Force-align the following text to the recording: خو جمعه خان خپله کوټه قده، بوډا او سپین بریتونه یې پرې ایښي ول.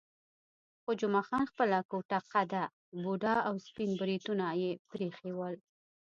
خو 0.81 0.89
جمعه 0.99 1.21
خان 1.27 1.43
خپله 1.51 1.79
کوټه 1.91 2.19
قده، 2.33 2.63
بوډا 3.01 3.35
او 3.47 3.55
سپین 3.67 3.89
بریتونه 3.99 4.45
یې 4.61 4.71
پرې 4.89 5.05
ایښي 5.09 5.31
ول. 5.35 5.55